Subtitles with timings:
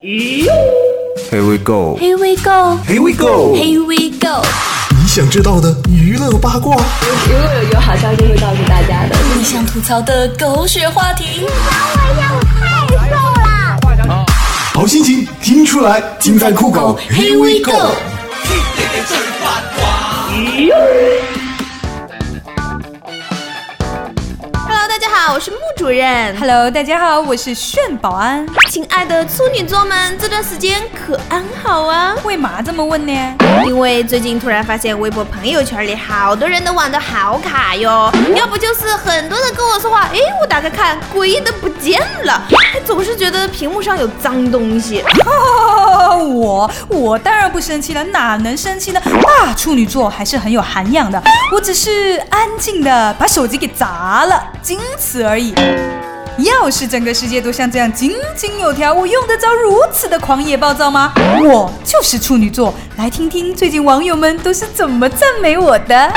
[0.00, 1.96] Here we go.
[1.96, 3.54] Here we go, Here we go.
[3.54, 4.42] here we go。
[4.90, 9.16] 你想知道的娱乐八卦，如果有有好消息会告诉大家的。
[9.36, 11.54] 你想吐槽的狗血话题，你管
[11.96, 14.26] 我呀，我太瘦了
[14.74, 16.98] 好心情听出来，尽在酷狗。
[17.10, 17.94] Here we go。
[25.16, 26.36] 好，我是木主任。
[26.40, 28.44] Hello，大家好，我是炫保安。
[28.68, 32.16] 亲爱的处女座们，这段时间可安好啊？
[32.24, 33.12] 为嘛这么问呢？
[33.64, 45.00] 因为最近突然发现微博朋友圈里好多人都玩的好卡哟，要不就是很多人跟我说话，哎，我打开看，诡异的不见了，还总是觉得屏幕上有脏东西。
[45.26, 46.23] 哦，
[46.88, 49.00] 我当然不生气了，哪能生气呢？
[49.22, 51.22] 大处女座还是很有涵养的，
[51.52, 55.54] 我只是安静的把手机给砸了，仅此而已。
[56.38, 61.12] 要是整个世界都像这样井井有条，我用得着如此的狂野暴躁吗？
[61.44, 66.12] 我就是处女座，来听听最近网友们都是怎么赞美我的。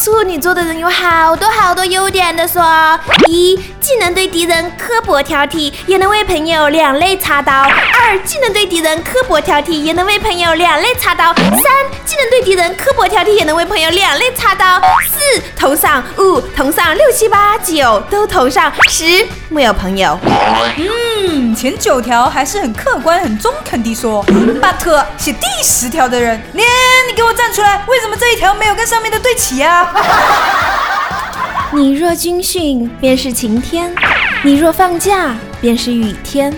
[0.00, 2.62] 处女座的人有好多好多优点的说：
[3.28, 11.64] 一，既能对敌人刻薄挑剔，也能为朋友两肋插刀；二，既能对敌人刻薄挑剔，也能为朋友两肋插刀；三，
[12.06, 20.16] 既能对敌人刻薄挑剔，也能为朋友两肋插刀；四，头上；五，头上；六七八九都头上；十，没有朋友。
[20.22, 21.17] 嗯，
[21.58, 24.24] 前九条还是很客观、很中肯地说
[24.62, 26.64] ，but 写第十条的人，连
[27.10, 29.92] 你给我站出来，为什么这一条没有跟上面的对齐啊？
[31.74, 33.90] 你若军训，便是晴天；
[34.44, 36.52] 你若放假，便是雨天；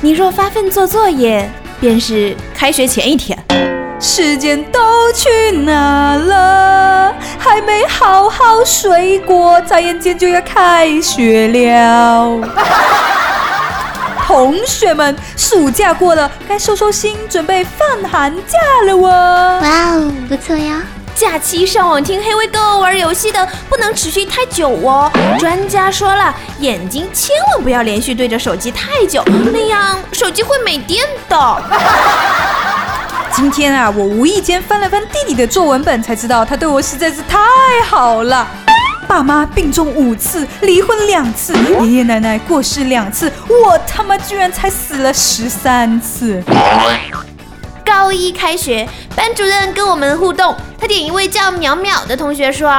[0.00, 1.48] 你若发奋做作业，
[1.78, 3.38] 便是开学前一天。
[4.00, 7.14] 时间都去哪了？
[7.38, 12.40] 还没好好睡过，眨眼间就要开学了。
[14.30, 19.60] 同学们，暑假过了，该收收心，准备放寒假了哦。
[19.60, 20.80] 哇哦，不错呀！
[21.16, 25.10] 假期上网听黑 We Go 玩游戏的不能持续太久哦。
[25.40, 29.20] 专家说了，眼睛千万不要连续对着手机太久，
[29.52, 31.62] 那样手机会没电的。
[33.34, 37.36] 今天啊，我无意间翻了翻弟弟的作文本，才知道他对我实在是太
[37.84, 38.46] 好了。
[39.10, 46.40] 爸妈病重五次，离婚两次，爷爷奶奶过世两次，我他妈居然才死了十三次。
[47.84, 52.72] 高一开学，班主任跟我们互动，他点一位叫淼淼的同学说，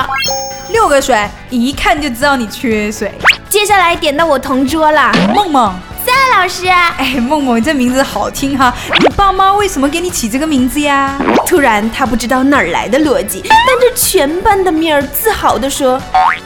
[0.70, 3.12] 六个水，一看就知道你缺水。
[3.50, 5.76] 接下来点到我同桌啦，梦梦，
[6.12, 6.94] 夏老师啊。
[6.98, 11.18] 哎，梦梦这名字好听哈，你爸妈为什么给你起这个名字呀？
[11.46, 16.02] 突然，他不知道哪儿来的逻辑，当着全班的面儿自豪地说：“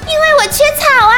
[0.08, 1.16] 因为我缺草啊。”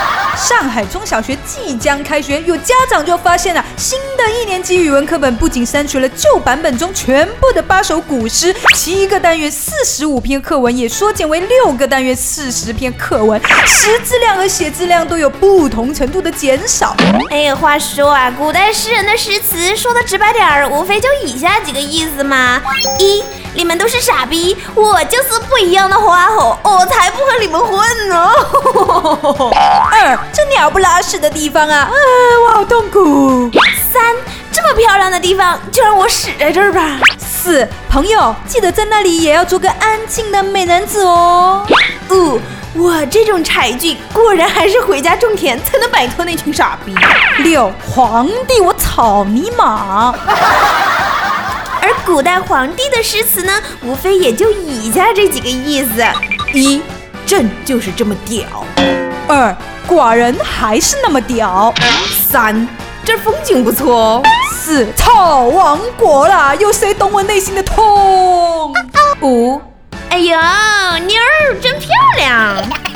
[0.41, 16.95] 上海中小学即将开学，有家长就发现了新的一年级语文课本不仅删除了旧版本中全部的八首古诗，七个单元四十五篇课文也缩减为六个单元四十篇课文，识字量和写字量都有不同程度的减少。
[17.29, 22.59] 哎，话说啊，古代诗人的诗词说的直白点儿，无非就以下几个意思嘛：
[22.97, 28.31] 一，你们都是傻逼，我就是不一样的花火，我才不和你们混呢。
[29.91, 31.91] 二，这鸟不拉屎的地方啊，啊，
[32.47, 33.49] 我好痛苦。
[33.91, 34.15] 三，
[34.51, 36.99] 这么漂亮的地方，就让我屎在这儿吧。
[37.19, 41.65] 四，朋友记得在那里也要做个安静的美男子哦。
[42.09, 42.39] 五，
[42.73, 46.95] 我这种柴俊，果然还是回家种田才能摆脱那群傻逼。
[47.39, 50.13] 六，皇帝我草泥马。
[52.05, 53.53] 古代皇帝的诗词呢，
[53.83, 56.03] 无非也就以下这几个意思：
[56.53, 56.81] 一，
[57.25, 58.43] 朕就是这么屌；
[59.27, 59.55] 二，
[59.87, 61.73] 寡人还是那么屌。
[62.29, 62.67] 三，
[63.03, 64.23] 这风景不错哦；
[64.55, 68.73] 四，操，亡国了，有谁懂我内心的痛？
[69.21, 69.61] 五，
[70.09, 70.35] 哎呦，
[71.05, 72.90] 妞儿真漂亮。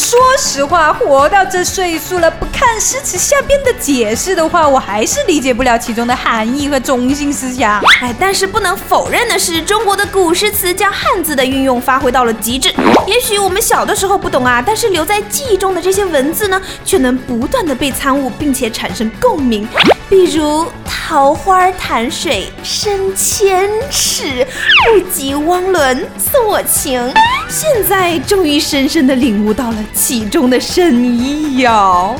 [0.00, 7.78] 说实话，活到这岁数了，不看诗词下边的解释的话，我还是理解不了其中的含义和中心思想。
[8.00, 12.72] 哎，但是不能否认的是，中国的古诗词将汉字的运用发挥到了极致。
[13.06, 19.68] 也许我们小的时候不懂啊，但是留在记忆中的这些文字呢，却能不断的被参悟，并且产生共鸣。
[20.10, 24.44] 比如“桃花潭水深千尺，
[24.84, 27.00] 不及汪伦送我情”，
[27.48, 32.16] 现在终于深深的领悟到了其中的深意哟。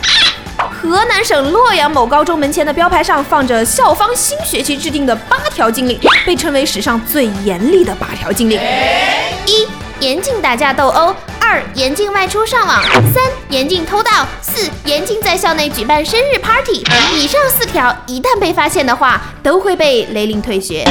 [0.56, 8.56] 河南省洛阳某高中门前的标牌上放着校方新学期制定的八条禁令，被称为史上最严厉的八条禁令：
[9.46, 9.66] 一、
[9.98, 11.12] 严禁打架斗殴；
[11.50, 12.80] 二、严禁外出上网；
[13.12, 16.84] 三、严禁偷盗；四、严禁在校内举办生日 party。
[17.12, 20.84] 以上四条一旦被发现的话，都会被勒令退学。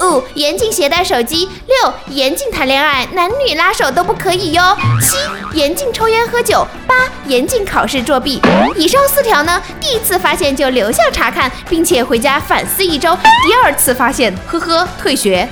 [0.00, 4.76] 五、严禁携带手机；六、严禁谈恋爱，男女拉手都不可以哟。
[5.00, 5.16] 七、
[5.58, 6.94] 严禁抽烟喝酒；八、
[7.26, 8.40] 严禁考试作弊。
[8.76, 13.14] 以上四条呢，第一次发现就留校查看，并且回家反思一周；
[13.44, 15.46] 第二次发现，呵呵，退学。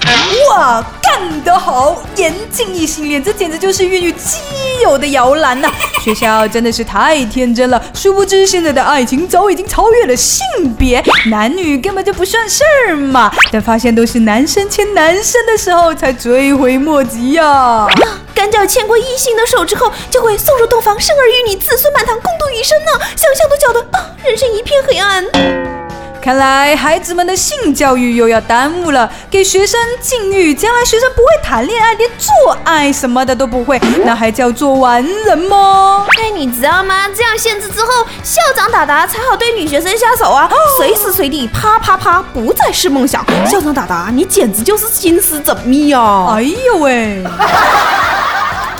[0.50, 2.02] 哇，干得好！
[2.16, 4.38] 严禁异性恋，这简直就是孕育基
[4.82, 5.70] 友的摇篮呐、
[6.02, 10.42] 学校真的是太天真了，殊不知现在的爱情早已经超越了性
[10.78, 13.30] 别，男女根本就不算事儿嘛。
[13.52, 17.88] 但发现都是男男生牵男生的时候，才追悔莫及呀、
[18.32, 23.04] 赶脚牵过异性的手之后，就会送入洞房，生儿育女，子孙满堂，共度余生呢。
[23.16, 25.77] 想想都觉得啊，人生一片黑暗。
[26.20, 36.06] 看来孩子们的性教育又要耽误了，给学生禁欲，将来学生不会谈恋爱，连做爱什么的都不会， 那还叫做完人吗？
[36.18, 37.08] 哎，你知道吗？
[37.14, 43.24] 这样限制之后，校长达达才好对女学生下手啊，随时随地啪啪啪，不再是梦想。
[43.48, 46.34] 校长达达，你简直就是心思缜密啊！
[46.34, 47.24] 哎呦喂！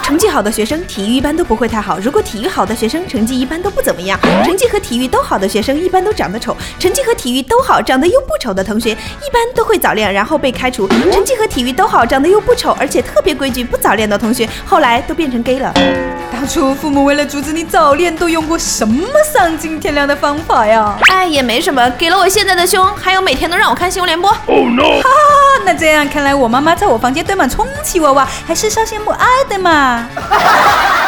[0.08, 4.18] 成绩好的学生体育一般都不会太好，如果体育好的学生成绩一般都不怎么样。
[4.42, 10.88] 成绩和体育都好的学生一般都长得丑，成绩和体育都好长得又不丑的同学一般都会早恋，然后被开除。
[10.88, 15.74] 成绩和体育都好长得又不丑，而且特别规矩不早恋的同学，后来都变成 gay 了。
[16.32, 20.96] 当初父母为了阻止你早恋，都用过什么丧尽天良的方法呀？
[21.10, 24.30] 哎，也没什么，给了我现在的胸，还有每天都让我看新闻联播。
[24.30, 25.02] 哦 no！
[25.02, 29.97] 哈哈，那这样看来，我妈妈在我房间堆满充气娃娃，还是稍显母爱的嘛。
[29.98, 31.07] 哈哈哈哈哈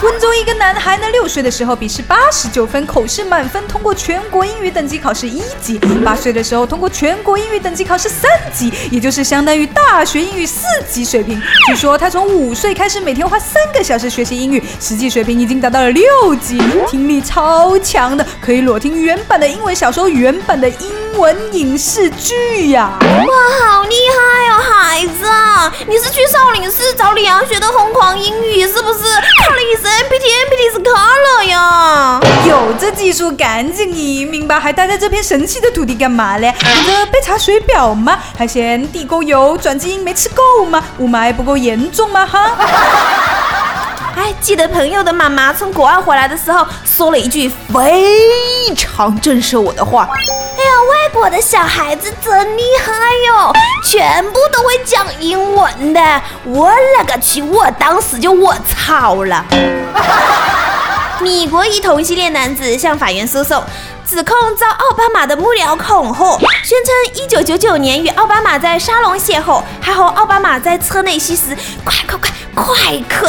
[0.00, 11.42] 温州一个男孩呢，六岁的时候笔试八十九分，口试满分，通过全国英语等级考试一级；八岁的时候通过全国英语等级考试三级，也就是相当于大学英语四级水平。
[11.66, 22.96] 据说他从五岁开始每天花三个小时学习英语，实际水平已经达到了六级，听力超强的，可以裸听原版的英文小说、原版的英文影视剧呀。
[23.00, 25.72] 哇，好厉害哦，孩子啊！
[25.88, 29.00] 你是去少林寺找李阳学的疯狂英语是不是？
[29.48, 32.20] 他的意思 NPT NPT 是 color 呀。
[32.46, 36.54] 有这技术赶紧移民吧，还待在这片神奇的土地干嘛嘞？
[36.60, 38.18] 等着被查水表吗？
[38.36, 40.82] 还嫌地沟油转基因没吃够吗？
[40.98, 42.26] 雾霾不够严重吗？
[42.26, 42.50] 哈！
[44.18, 50.08] 哎，记得朋友的妈妈从国外回来的时候说了一句非常震慑我的话。
[50.10, 52.92] 哎呀，外国的小孩子真厉害
[53.28, 53.52] 哟，
[53.84, 56.00] 全部都会讲英文的。
[56.42, 57.40] 我勒个去！
[57.40, 59.44] 我当时就我操了。
[61.22, 63.62] 米国一同性恋男子向法院诉讼，
[64.04, 66.92] 指控遭奥巴马的幕僚恐吓，宣称
[67.28, 72.74] 1999年与奥巴马在沙龙邂逅，还和奥巴马在车内吸食快快快快
[73.08, 73.28] 克，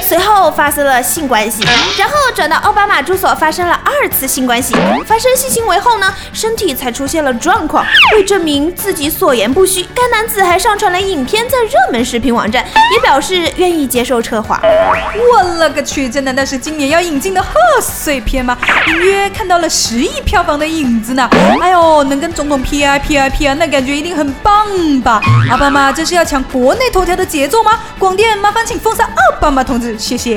[0.41, 1.63] 后发生了性关系，
[1.99, 4.73] 然后转到奥巴马住所发生了二次性关系。
[5.05, 7.85] 发生性行为后呢，身体才出现了状况。
[8.15, 12.65] 为证明自己所言不虚，该男子还上传了影片在热门视频网站，
[12.95, 14.59] 也表示愿意接受策划。
[14.63, 16.09] 我勒个去！
[16.09, 17.49] 这难道是今年要引进的贺
[17.79, 18.57] 岁片吗？
[18.87, 21.29] 隐约看到了十亿票房的影子呢。
[21.61, 24.65] 哎呦，能跟总统 P I P I P 啊，那感觉一定很棒
[25.01, 25.21] 吧？
[25.51, 27.79] 奥巴马这是要抢国内头条的节奏吗？
[27.99, 30.30] 广电麻烦请封杀奥巴马同志，谢谢。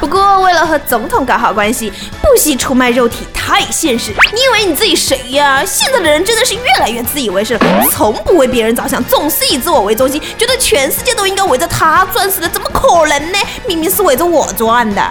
[0.00, 4.12] 不过，为了和总统搞好关系，不惜出卖肉体，太现实。
[4.32, 5.62] 你以为你自己谁呀？
[5.64, 7.60] 现在的人真的是越来越自以为是了，
[7.92, 13.38] 从不为别人着想，总是以自我为中心，觉得全世界都应该围着他转似的，怎么可能呢？
[13.66, 15.02] 明明是围着我转的。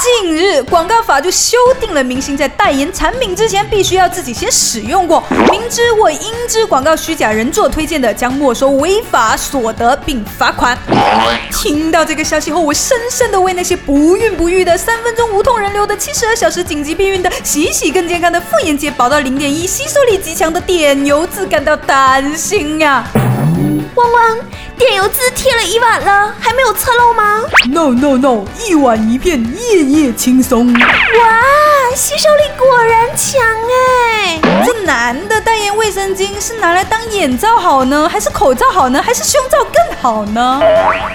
[0.00, 10.78] 近日，广告法就修订了，明星在代言产品之前，必须要自己先使用过，明知或应知广告虚假人做推荐的，将没收违法所得并罚款。
[11.50, 23.04] 听到这个消息后，我深深的为那些不孕不育的、三分钟无痛人流的、七十二小时紧急避孕的、洗洗更健康的、妇炎洁薄到零点一、吸收力极强的碘油渍感到担心呀、
[23.96, 24.38] 汪汪，
[24.78, 30.72] 碘油渍贴了一晚了，还没有侧漏吗？No no no，一晚一片，夜夜轻松。
[30.72, 31.42] 哇，
[31.96, 33.40] 吸收力果然强
[34.22, 34.38] 哎！
[34.64, 40.62] 这男的代言卫生巾是拿来当眼罩好呢，还是口罩好呢，还是胸罩更好呢？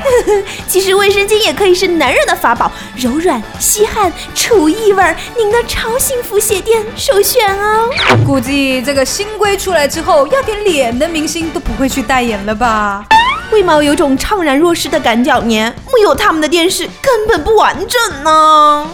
[0.67, 7.89] 其实卫生巾也可以是男人的法宝，柔软、吸汗、除异味儿，您的超幸福鞋垫首选哦。
[8.25, 13.05] 估计这个新规出来之后，要点脸的明星都不会去代言了吧？
[13.51, 15.73] 为毛有种怅然若失的感觉呢？
[15.91, 18.89] 木有他们的电视根本不完整呢。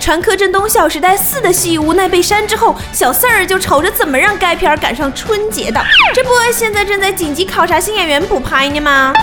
[0.00, 5.84] 传柯震东《小时代四》的戏无奈被删之后，小四儿就瞅着怎么让该片赶上春节档。
[6.14, 9.14] 这不，现在正在紧急考察新演员补拍呢吗？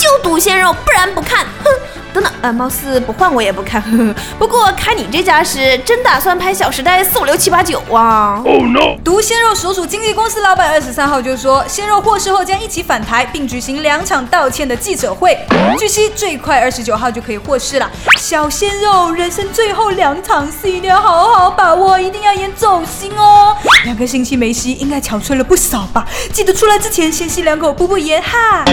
[0.00, 1.46] 就赌鲜肉，不然不看。
[1.64, 1.99] 哼。
[2.12, 3.80] 等等，呃，貌似不换我也不看。
[3.82, 8.98] 呵 呵不过看你这架势，真打算拍《小时代》四五六七八九啊！Oh no！？
[9.04, 15.38] 毒鲜肉所属经纪公司老板二十三号就说，鲜肉获释后将一起返台，并举行两场道歉的记者会。
[15.78, 17.90] 据悉，最快二十九号就可以获释了。
[18.18, 23.56] 小鲜肉人生最后两场戏一定要好好把握，一定要演走心哦。
[23.84, 26.06] 两个星期没戏，应该憔悴了不少吧？
[26.32, 28.64] 记得出来之前先吸两口补补盐哈。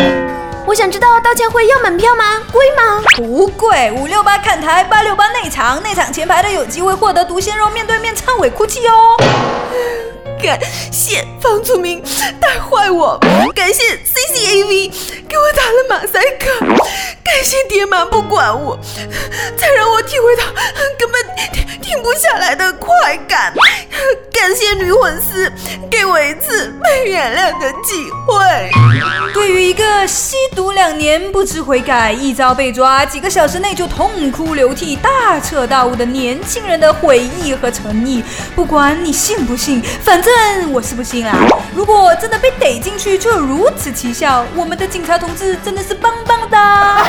[0.67, 2.43] 我想知道道歉会要门票吗？
[2.51, 3.01] 贵吗？
[3.15, 9.15] 不贵，五六八看台，八六八内场，内场前排的有机会获得毒鲜肉面对面忏悔哭泣哦。
[10.43, 10.59] 感
[10.91, 12.03] 谢房祖名
[12.41, 13.17] 带坏我，
[13.55, 14.91] 感谢 CCAV
[15.29, 16.65] 给我打了马赛克，
[17.27, 18.77] 感谢爹妈不管我，
[19.57, 20.43] 才让我体会到
[20.97, 21.21] 根本
[21.81, 23.53] 停不下来的快感。
[24.31, 25.51] 感谢女粉丝
[25.89, 28.71] 给我一次被原谅的机会。
[29.33, 38.23] 对于一个吸毒两年不知悔改，一朝被抓几个小时内就痛哭流涕、大彻大悟的年轻人的悔意和诚意，
[38.55, 41.35] 不管你信不信，反正我是不信啦。
[41.75, 46.57] 如果真的被逮进去，就有如此奇效，我们的警察同志真的是棒棒的。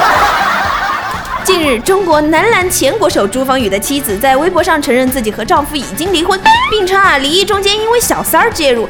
[1.44, 6.38] 近日，中国男篮前国手朱芳雨的妻子在微博上承认自己和丈夫已经离婚，
[6.70, 8.86] 并称啊，离异中间因为小三儿介入。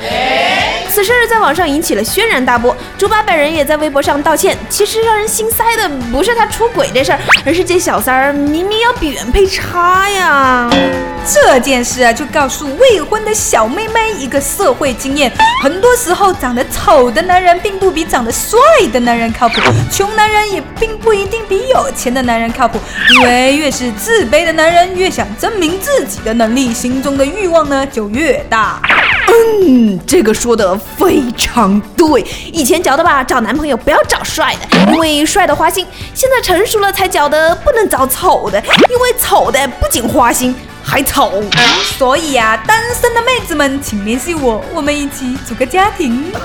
[0.90, 2.76] 此事在网上引起了轩然大波。
[2.96, 4.56] 朱八本人也在微博上道歉。
[4.68, 10.68] 其实让人心塞的不是他出轨这事儿，而是这小三儿明明要比原配差呀。
[11.26, 15.30] 这件事啊，就告诉未婚的小妹妹一个社会经验：
[15.62, 18.58] 很多时候，长得丑的男人并不比长得帅
[18.92, 19.60] 的男人靠谱，
[19.90, 22.50] 穷男人也并不一定比有钱的男人。
[22.52, 22.78] 靠谱，
[23.14, 28.80] 因为越是自卑的男人，越想证明自己的能力，心中的欲望呢就越大。
[29.28, 32.25] 嗯，这个说的非常对。
[32.52, 35.84] 以前觉得吧，找男朋友不要找帅的，因为帅的花心；
[36.14, 38.58] 现在成熟了才觉得不能找丑的，
[38.88, 40.56] 因为丑的不仅花心
[40.88, 41.42] 还丑。
[41.99, 46.33] 所以呀，单身的妹子们，请联系我，我们一起组个家庭。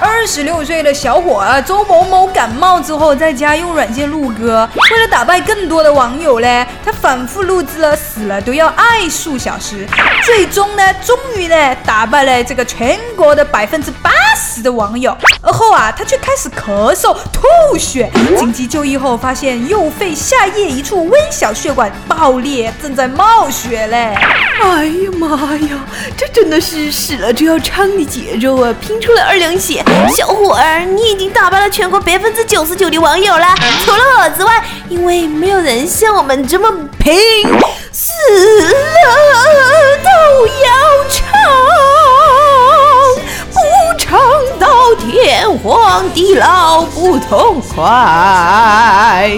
[0.00, 9.88] 二十六岁的小伙啊，周某某感冒之后在家用软件录歌，为了打败更多的网友嘞，他反复录制了死了都要爱数小时，
[10.22, 15.16] 最终呢，终于呢打败了这个全国的百分之八十的网友。
[15.40, 24.14] 而后啊，他却开始咳嗽吐血，紧急就医后发现右肺下叶一处微小血管爆裂，正在冒血嘞。
[24.62, 25.68] 哎呀妈呀，
[26.14, 28.74] 这真的是死了就要唱的节奏啊！
[28.80, 29.82] 拼出了二两血。
[30.14, 33.46] 小伙儿，你已经打败了全国百分之九十九的网友了，
[33.84, 37.14] 除了我之外，因为没有人像我们这么拼，
[38.28, 38.70] 死了
[40.04, 40.10] 都
[40.46, 40.70] 要
[41.10, 41.20] 唱，
[43.50, 43.54] 不
[43.98, 44.20] 唱
[44.58, 49.36] 到天荒地老不痛快。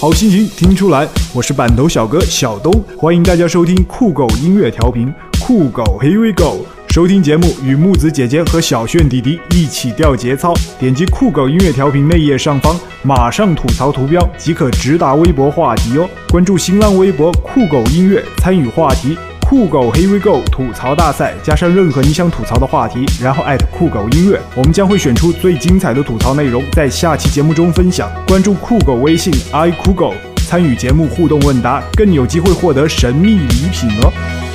[0.00, 5.12] 好心情听出来，我是板头小哥小东，欢迎大家收听酷狗音乐调频。
[5.44, 6.64] 酷狗，Here we go！
[6.90, 10.54] 收听节目与木子姐姐和小炫弟弟一起掉节操。
[10.80, 16.08] 点击酷狗音乐调频内页上方马上吐槽图标即可直达微博话题哦。
[16.30, 19.16] 关注新浪微博酷狗音乐，参与话题
[19.46, 28.10] 酷狗 Here we go 吐槽大赛，加上任何你想吐槽的话题，然后艾特酷狗音乐，我们将会选出最精彩的吐槽内容，在下期节目中分享。
[28.26, 30.14] 关注酷狗微信 i 酷狗，
[30.48, 34.47] 参与节目互动问答，更有机会获得神秘礼品哦。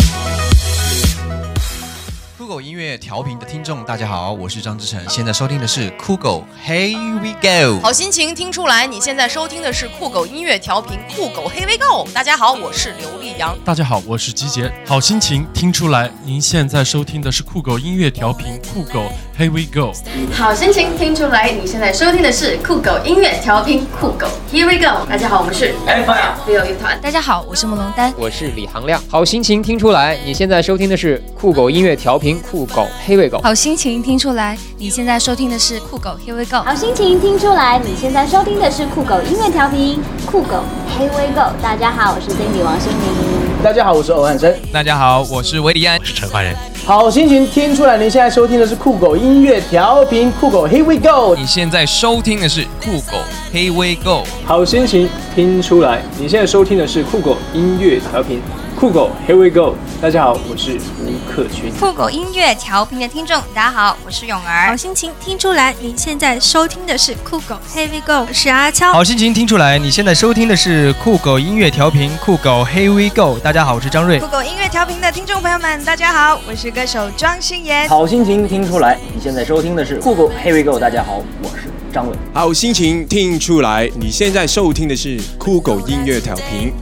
[2.93, 19.91] 乐调频的听众，大家好，我是张志成，现在收听的是酷狗，Here we go，好心情听出来，你现在收听的是酷狗音乐调频，酷狗，Here we go，大家好，我是刘力扬，大家好，我是吉杰，好心情听出来，您现在收听的是酷狗音乐调频，酷狗，Here we go，
[20.31, 32.82] 好心情听出来，你现在收听的是酷狗音乐调频，酷狗，Here we go，大家好，我们是 Fire 乐团，大家好，我是梦龙丹，我是李航亮，好心情听出来，你现在收听的是酷狗音乐调频，酷狗。
[33.05, 36.63] 黑尾狗，好心情听出来，你现在收听的是酷狗 Here We Go。
[36.63, 40.63] 好心情听出来，你现在收听的是酷狗音乐调频，酷狗
[40.97, 41.51] Here We Go。
[41.61, 43.63] 大家好，我是 Cindy 王心凌。
[43.63, 44.53] 大家好，我是欧汉生。
[44.71, 46.55] 大家好，我是维迪安，我是陈焕仁。
[46.85, 51.33] 好心情听出来，你现在收听的是酷狗音乐调频，酷狗 Here We Go。
[51.35, 53.17] 你现在收听的是酷狗
[53.53, 54.27] Here We Go。
[54.45, 58.41] 好心情听出来，你现在收听的是酷狗音乐调频。
[58.75, 61.71] 酷狗 Here we go，大家好，我是吴克群。
[61.79, 64.69] 酷狗音乐调频的听众，大家好，我是泳儿。
[64.69, 68.91] 好心情听出来，您现在收听的是酷狗 Here we go，我是阿悄。
[68.91, 74.19] 好心情听出来，你现在收听的是酷狗音乐调频酷狗 Here we go，大家好，我是张瑞。
[74.19, 77.87] 酷狗音乐调频的听众朋友们，大家好，我是歌手庄心妍。
[77.87, 82.15] 好心情听出来，你现在收听的是酷狗 Here we go，大家好，我是张伟。
[82.33, 86.73] 好心情听出来，你现在收听的是酷狗音乐调频。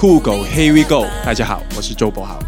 [0.00, 2.38] 酷狗 Here we go，大家好，我是周博豪。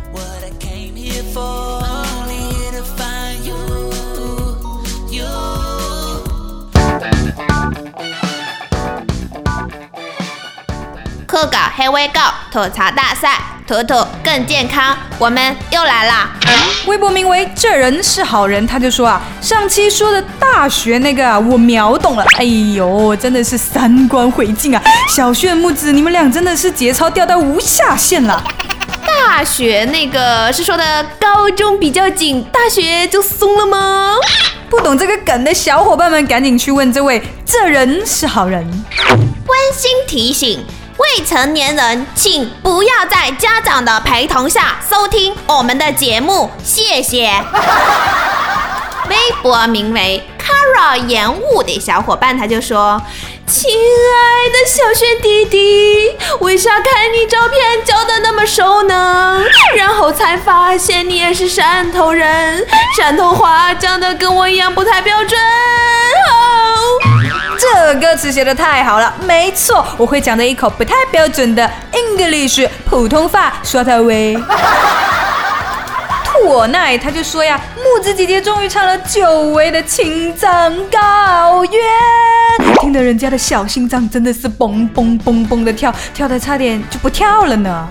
[11.27, 12.21] 酷狗 Here we go.
[12.51, 13.39] 吐槽大赛，
[13.73, 16.31] 吐吐更健康，我们又来啦！
[16.85, 22.23] 微博名为“这人是好人”，他就说啊，上期说的大学那个啊，我秒懂了。
[22.37, 24.83] 哎呦，真的是三观毁尽啊！
[25.09, 28.45] 小炫木子，你们俩真的是节操掉到无下限了。
[29.07, 34.17] 大学那个是说的高中比较紧，大学就松了吗？
[34.69, 38.63] 不懂这个梗的小伙伴们，赶紧去问这位“这人是好人”。
[39.09, 40.63] 温馨提醒。
[40.99, 47.33] 未成年人，请不要在家长的陪同下收听我们的节目，谢谢。
[49.09, 53.01] 微博名为 Kara 延误的小伙伴，他就说
[53.47, 59.43] ：“亲爱的小轩弟弟，为啥看你照片教的那么熟呢？
[59.77, 65.39] 然后才发现你也是汕头人，汕头话讲的跟我一样不太标准。”
[67.59, 74.37] 这歌词写的太好了，没错，我会讲的一口不太标准的 English 普通话，说他喂。
[76.45, 81.81] 我奈他就说呀，木子姐姐终于唱了久违的青藏高原，
[82.81, 87.89] 听得人家的小心脏真的是嘣嘣嘣嘣的跳，跳的差点就不跳了呢。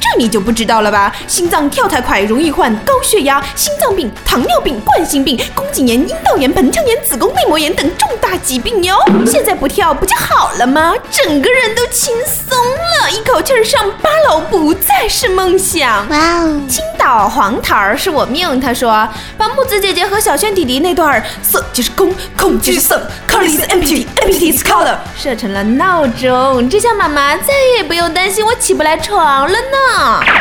[0.00, 1.14] 这你就不知道了吧？
[1.26, 8.96] 心脏跳太快容易患高血压、心脏病、糖尿病、冠心病、宫颈炎、阴道炎、盆腔炎、子宫内膜炎等重大疾病哟。
[9.26, 10.94] 现在不跳不就好了吗？
[11.10, 16.08] 整个人都轻松了，一口气上八楼不再是梦想。
[16.08, 16.60] 哇哦！
[16.68, 29.78] 青岛黄桃儿是我命，他说把木子姐姐和小轩弟弟那段色就是空，空就是色，color is empty，empty is color 设成了闹钟，这下妈妈再也不用担心我起不来床了呢。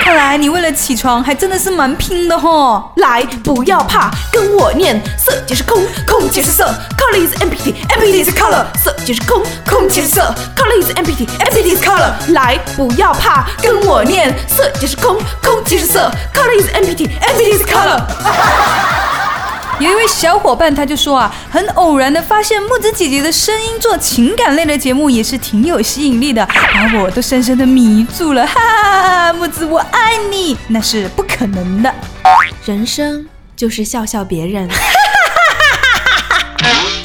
[0.01, 2.91] 看来你为了起床还真的是蛮拼的吼！
[2.97, 6.65] 来，不要怕，跟我念：色即是空，空即是色
[6.97, 8.65] ；color is empty，empty is color。
[8.77, 12.11] 色即是空，空即是色；color is empty，empty is color。
[12.33, 19.28] 来，不要怕，跟我念：色即是空，空即是色；color is empty，empty is color。
[19.79, 29.33] 有一位小伙伴，他就说啊，很偶然的发现木子姐姐的声音做情感类的节目也是挺有吸引力的，把我都深深的迷住了，哈哈哈！
[29.33, 31.93] 木子我爱你，那是不可能的。
[32.65, 34.67] 人生就是笑笑别人，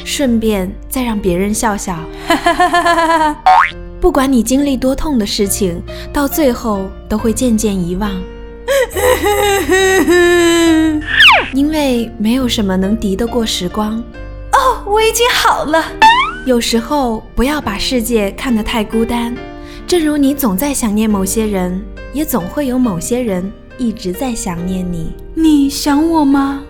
[0.03, 1.97] 顺便再让别人笑笑，
[4.01, 8.11] 不管你经历多痛的事情，到最后都会渐渐遗忘。
[11.55, 14.03] 因为没有什么能敌得过时光。
[14.51, 15.83] 哦，我已经好了。
[16.45, 19.33] 有时候不要把世界看得太孤单，
[19.87, 21.81] 正如你总在想念某些人，
[22.13, 25.13] 也总会有某些人一直在想念你。
[25.33, 26.61] 你想我吗？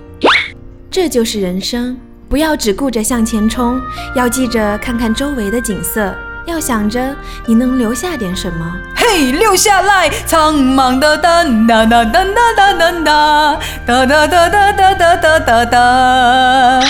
[0.91, 1.98] 这就是人生，
[2.30, 3.82] 不要只顾着向前冲，
[4.15, 6.15] 要记着看看周围的景色。
[6.45, 16.81] 要想着你能留下点什么，嘿，留下来，苍茫的哒哒哒哒哒哒哒哒哒哒哒哒哒哒哒哒。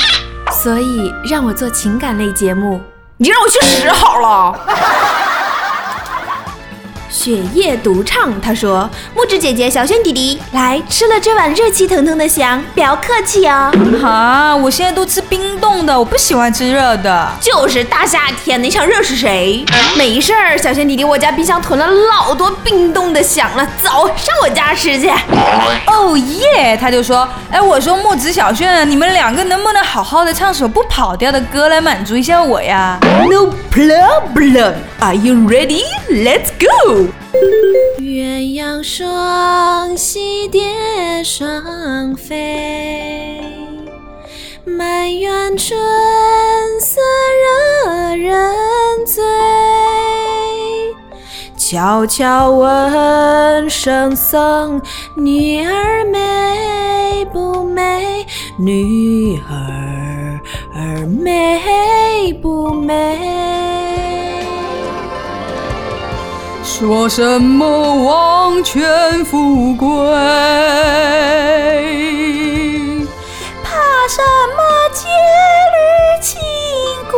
[0.51, 2.81] 所以让我做情感类节目，
[3.17, 4.59] 你让我去死好了。
[7.25, 17.27] 雪夜独唱，他说：“木质姐姐、小轩弟弟，来吃了这碗热气腾腾的翔，不要客气哦。”哈，我现在都吃冰冻的，我不喜欢吃热的。
[17.41, 19.65] 就是大夏天的，你想热死谁？
[19.97, 25.09] 没事儿，小轩弟弟，我家冰箱囤了老多冰冻的翔了，走上我家吃去。
[25.87, 26.77] 哦耶！
[26.79, 34.73] 他就说：“哎，我说木子、小轩，你们两个能不能好好的唱首不跑调的歌来满足一下我呀？”No problem.
[34.99, 35.81] Are you ready?
[36.07, 37.07] Let's go.
[37.99, 40.61] 鸳鸯双栖蝶
[41.23, 43.41] 双飞，
[44.65, 45.77] 满园春
[46.79, 47.01] 色
[47.85, 48.55] 惹人
[49.05, 49.23] 醉。
[51.57, 54.81] 悄悄问圣僧，
[55.15, 58.25] 女儿美不美？
[58.59, 60.39] 女儿
[60.75, 63.84] 儿美不美？
[66.77, 68.83] 说什么王权
[69.23, 69.87] 富贵？
[73.63, 73.69] 怕
[74.09, 74.21] 什
[74.57, 74.61] 么
[74.91, 75.07] 戒
[75.71, 75.77] 律
[76.21, 76.37] 清
[77.09, 77.17] 规？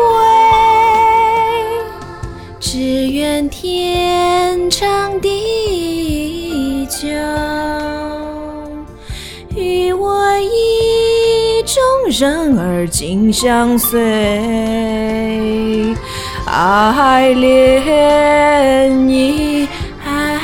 [2.60, 2.78] 只
[3.10, 7.08] 愿天长地久，
[9.56, 13.98] 与我意中人儿紧相随。
[16.50, 19.68] 爱恋意，
[20.06, 20.40] 爱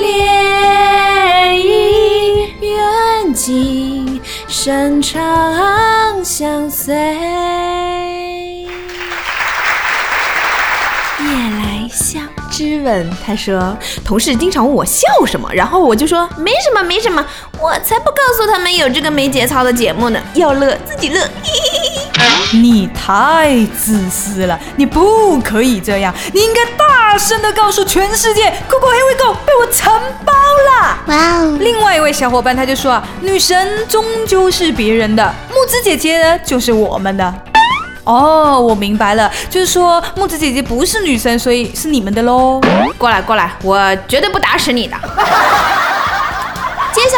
[0.00, 6.94] 恋意，愿今生长相随。
[6.94, 7.10] 夜
[11.26, 17.22] 来香之吻，他说，同事经常问我笑什么，然后我就说没什么没什么，
[17.60, 21.20] 我才不告诉他们有这个没节操的节目呢，要乐自己乐。
[21.20, 21.87] 嘿嘿嘿
[22.52, 29.92] 你太自私了，你不可以这样，你应该大声的告诉全世界，酷酷黑尾狗被我承
[30.24, 30.98] 包了。
[31.06, 31.56] 哇哦！
[31.60, 37.34] 另外一位小伙伴他就说啊，女神终究是别人的，木子姐姐呢就是我们的。
[38.04, 42.58] 哦，我明白了，就是说木子姐姐不是女神，所以是你们的喽。
[42.96, 44.96] 过来过来，我绝对不打死你的。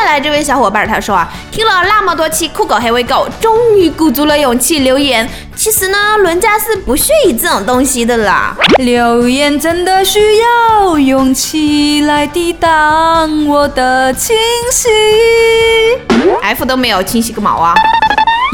[0.00, 5.28] 接下来这位小伙伴他说啊，听了那么多期酷狗黑喂狗，终于鼓足了勇气留言。
[5.54, 8.56] 其实呢，伦家是不屑于这种东西的啦。
[8.78, 14.34] 留言真的需要勇气来抵挡我的清
[14.72, 14.88] 晰。
[16.40, 17.74] F 都没有，清晰个毛啊！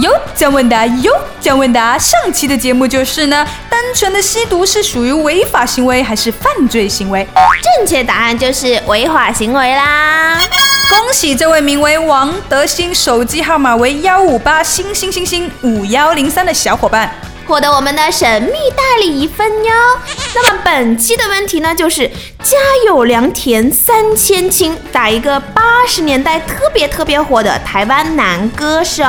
[0.03, 1.97] 有姜问答，有姜问答。
[1.97, 7.25] 上期的节目就是呢，单纯的吸毒是属于违法行为还是犯罪行为？
[7.79, 10.41] 正确答案就是违法行为啦！
[10.89, 17.13] 恭喜这位名为王德兴，手机号码为幺五八星星星星五幺零三的小伙伴。
[17.47, 19.73] 获得我们的神秘大礼一份哟。
[20.35, 22.09] 那么本期的问题呢，就是
[22.43, 22.57] 家
[22.87, 29.05] 有良田三千顷，打一个八十年代特别特别火的台湾男歌手。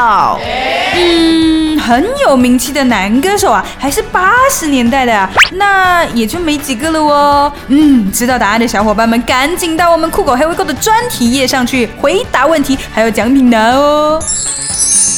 [0.93, 7.51] 嗯，很有名气的男歌手啊，还是八十年代的啊，那也就没几个了哦。
[7.67, 14.19] 嗯，知道答案的小伙伴们，赶紧到我们酷狗黑微购的专题页上去回答问题，还有奖品拿哦。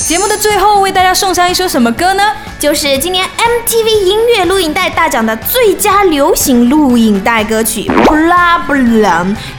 [0.09, 2.23] 节目的最后，为大家送上一首什么歌呢？
[2.57, 9.03] 就是今年 MTV 音乐录影带大奖的最佳流行录影带歌曲《Problem》，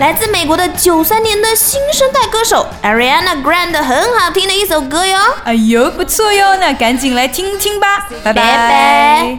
[0.00, 5.16] 来自美国的九三年的新生代歌手 Ariana Grande，很好听的一首歌哟。
[5.44, 8.42] 哎呦，不错哟，那赶紧来听听吧，拜拜。
[8.42, 9.38] 拜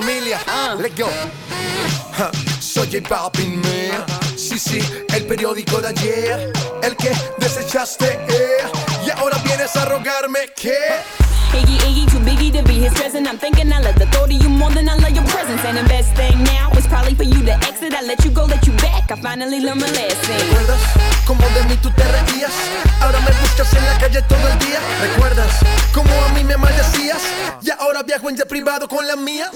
[0.00, 0.38] Familia,
[0.78, 1.08] let's go.
[2.18, 2.30] Ja,
[2.60, 4.04] Soy J Balvin, man.
[4.36, 4.78] Sí, sí,
[5.14, 6.52] el periódico de ayer.
[6.82, 8.58] El que desechaste, eh.
[9.06, 11.25] Y ahora vienes a rogarme que.
[11.52, 13.26] Iggy, Iggy, too biggie to be his present.
[13.28, 15.64] I'm thinking I love the thought of you more than I love your presence.
[15.64, 17.94] And the best thing now is probably for you to exit.
[17.94, 19.10] I let you go, let you back.
[19.10, 20.36] I finally learned my lesson.
[20.38, 20.80] ¿Recuerdas
[21.26, 22.52] cómo de mí tú te reías?
[23.00, 24.80] Ahora me buscas en la calle todo el día.
[25.00, 25.60] ¿Recuerdas
[25.92, 27.22] cómo a mí me maldecías?
[27.62, 29.50] Y ahora viajo en jet privado con las mías.